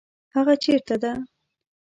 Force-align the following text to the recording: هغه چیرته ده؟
هغه 0.35 0.53
چیرته 0.63 0.95
ده؟ 1.01 1.11